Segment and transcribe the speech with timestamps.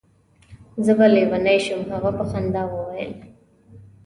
[0.85, 1.81] زه به لېونی شم.
[1.93, 3.13] هغه په خندا وویل.